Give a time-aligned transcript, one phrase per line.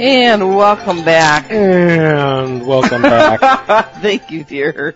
[0.00, 1.50] And welcome back.
[1.50, 3.94] And welcome back.
[4.00, 4.94] Thank you, dear.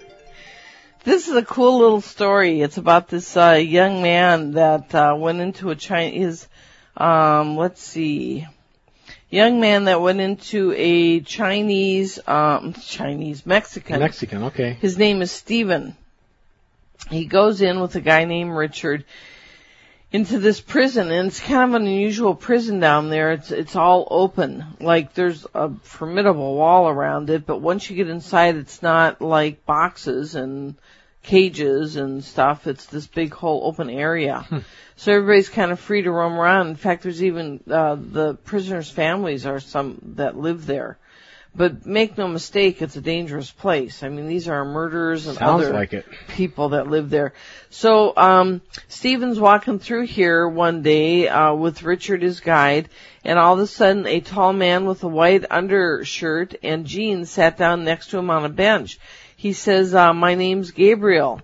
[1.02, 2.60] This is a cool little story.
[2.60, 6.46] It's about this uh, young man that uh, went into a Chinese,
[6.96, 8.46] um, let's see,
[9.28, 13.98] young man that went into a Chinese, um, Chinese Mexican.
[13.98, 14.74] Mexican, okay.
[14.74, 15.96] His name is Stephen.
[17.10, 19.04] He goes in with a guy named Richard
[20.12, 23.32] into this prison and it's kind of an unusual prison down there.
[23.32, 24.64] It's, it's all open.
[24.80, 29.64] Like there's a formidable wall around it, but once you get inside it's not like
[29.64, 30.76] boxes and
[31.22, 32.66] cages and stuff.
[32.66, 34.40] It's this big whole open area.
[34.40, 34.58] Hmm.
[34.96, 36.68] So everybody's kind of free to roam around.
[36.68, 40.98] In fact, there's even, uh, the prisoners' families are some that live there.
[41.54, 44.02] But make no mistake, it's a dangerous place.
[44.02, 47.34] I mean, these are murderers and Sounds other like people that live there.
[47.68, 52.88] So, um, Stephen's walking through here one day, uh, with Richard his guide,
[53.22, 57.58] and all of a sudden a tall man with a white undershirt and jeans sat
[57.58, 58.98] down next to him on a bench.
[59.36, 61.42] He says, uh, my name's Gabriel.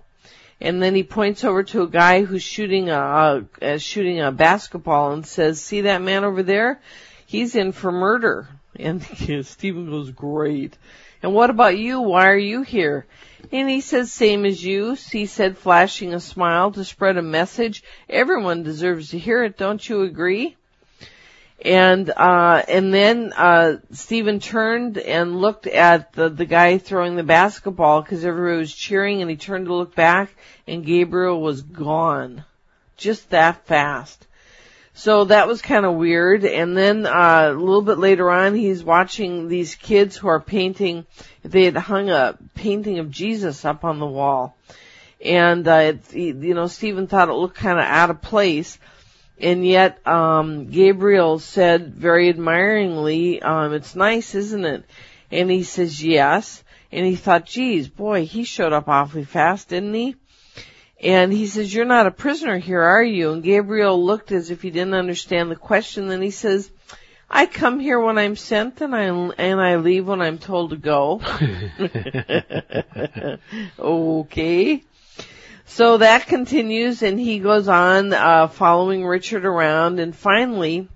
[0.59, 5.13] And then he points over to a guy who's shooting a, uh, shooting a basketball
[5.13, 6.81] and says, see that man over there?
[7.25, 8.47] He's in for murder.
[8.79, 9.03] And
[9.45, 10.77] Stephen goes, great.
[11.21, 12.01] And what about you?
[12.01, 13.05] Why are you here?
[13.51, 14.93] And he says, same as you.
[14.93, 17.83] He said, flashing a smile to spread a message.
[18.09, 19.57] Everyone deserves to hear it.
[19.57, 20.55] Don't you agree?
[21.63, 27.23] And, uh, and then, uh, Stephen turned and looked at the, the guy throwing the
[27.23, 30.33] basketball because everybody was cheering and he turned to look back
[30.67, 32.45] and Gabriel was gone.
[32.95, 34.25] Just that fast.
[34.99, 36.43] So that was kind of weird.
[36.43, 41.05] And then uh, a little bit later on, he's watching these kids who are painting.
[41.41, 44.57] They had hung a painting of Jesus up on the wall,
[45.23, 48.77] and uh, it, you know Stephen thought it looked kind of out of place.
[49.39, 54.83] And yet, um, Gabriel said very admiringly, um, "It's nice, isn't it?"
[55.31, 56.61] And he says, "Yes."
[56.91, 60.17] And he thought, "Geez, boy, he showed up awfully fast, didn't he?"
[61.01, 63.31] And he says, you're not a prisoner here, are you?
[63.31, 66.09] And Gabriel looked as if he didn't understand the question.
[66.09, 66.69] Then he says,
[67.29, 70.75] I come here when I'm sent and I, and I leave when I'm told to
[70.75, 71.21] go.
[73.79, 74.83] okay.
[75.65, 80.89] So that continues and he goes on, uh, following Richard around and finally,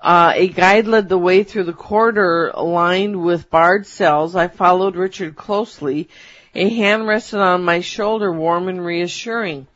[0.00, 4.36] uh, a guide led the way through the corridor lined with barred cells.
[4.36, 6.08] I followed Richard closely
[6.56, 9.66] a hand rested on my shoulder, warm and reassuring.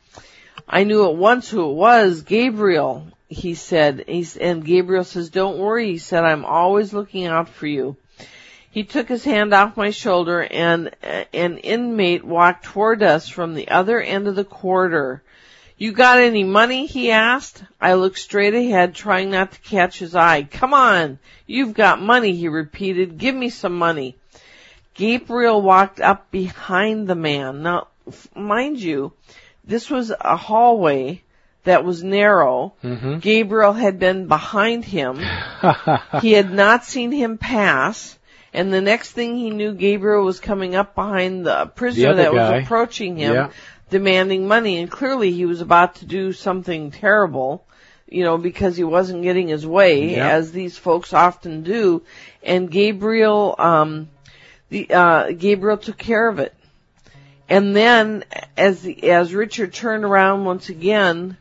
[0.67, 4.05] I knew at once who it was, Gabriel, he said.
[4.07, 7.97] He's, and Gabriel says, don't worry, he said, I'm always looking out for you.
[8.71, 10.91] He took his hand off my shoulder and
[11.33, 15.21] an inmate walked toward us from the other end of the corridor.
[15.81, 16.85] You got any money?
[16.85, 17.63] he asked.
[17.81, 20.43] I looked straight ahead, trying not to catch his eye.
[20.43, 23.17] Come on, you've got money, he repeated.
[23.17, 24.15] Give me some money.
[24.93, 27.63] Gabriel walked up behind the man.
[27.63, 27.87] Now,
[28.35, 29.13] mind you,
[29.63, 31.23] this was a hallway
[31.63, 32.75] that was narrow.
[32.83, 33.17] Mm-hmm.
[33.17, 35.17] Gabriel had been behind him.
[36.21, 38.19] he had not seen him pass.
[38.53, 42.33] And the next thing he knew, Gabriel was coming up behind the prisoner The that
[42.33, 42.57] guy.
[42.57, 43.49] was approaching him, Yeah.
[43.91, 44.79] Demanding money.
[44.79, 47.63] And clearly he was about to do something terrible,
[48.09, 50.29] you know, because he wasn't getting his way, Yeah.
[50.29, 52.01] as these folks often do.
[52.41, 54.09] And Gabriel, um,
[54.69, 56.55] the, uh, Gabriel took care of it.
[57.47, 58.23] And then,
[58.55, 61.35] as the, as Richard turned around once again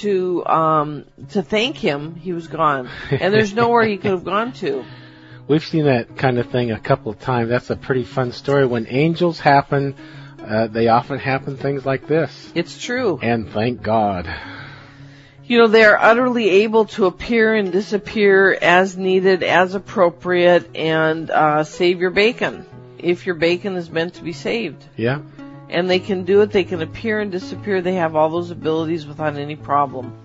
[0.00, 4.52] to um, to thank him, he was gone, and there's nowhere he could have gone
[4.54, 4.84] to.
[5.48, 7.48] We've seen that kind of thing a couple of times.
[7.48, 8.66] That's a pretty fun story.
[8.66, 9.94] When angels happen,
[10.46, 12.52] uh, they often happen things like this.
[12.54, 13.18] It's true.
[13.20, 14.32] And thank God.
[15.44, 21.62] You know, they're utterly able to appear and disappear as needed, as appropriate, and uh,
[21.62, 22.66] save your bacon
[22.98, 24.84] if your bacon is meant to be saved.
[24.96, 25.20] Yeah.
[25.68, 26.50] And they can do it.
[26.50, 27.80] They can appear and disappear.
[27.80, 30.16] They have all those abilities without any problem.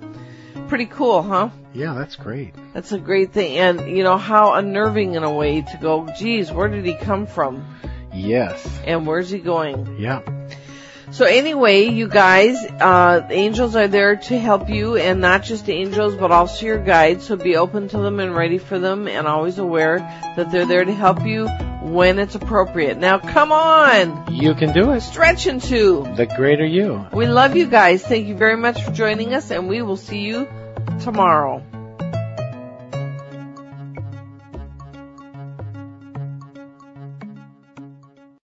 [0.68, 1.50] Pretty cool, huh?
[1.74, 2.56] Yeah, that's great.
[2.74, 3.58] That's a great thing.
[3.58, 7.28] And, you know, how unnerving in a way to go, geez, where did he come
[7.28, 7.66] from?
[8.14, 8.66] Yes.
[8.86, 9.98] And where's he going?
[10.00, 10.22] Yeah.
[11.12, 15.74] So anyway, you guys, uh, angels are there to help you and not just the
[15.74, 17.26] angels, but also your guides.
[17.26, 20.00] So be open to them and ready for them and always aware
[20.38, 21.48] that they're there to help you
[21.82, 22.98] when it's appropriate.
[22.98, 24.34] Now come on!
[24.34, 25.02] You can do it.
[25.02, 26.04] Stretch into!
[26.16, 27.06] The greater you.
[27.12, 28.02] We love you guys.
[28.02, 30.48] Thank you very much for joining us and we will see you
[31.02, 31.62] tomorrow.